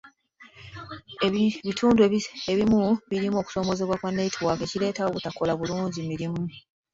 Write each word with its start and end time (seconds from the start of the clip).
Ebitundu 1.25 2.01
ebimu 2.51 2.79
birina 3.09 3.35
okusoomooza 3.41 3.83
kwa 3.99 4.09
neetiwaaka 4.13 4.63
ekireetawo 4.65 5.07
obutakola 5.11 5.51
birungi 5.59 5.99
mirimu. 6.09 6.43